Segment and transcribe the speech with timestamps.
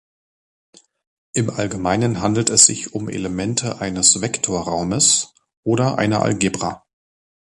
[1.33, 5.31] Im Allgemeinen handelt es sich um Elemente eines Vektorraumes
[5.63, 6.87] oder einer Algebra.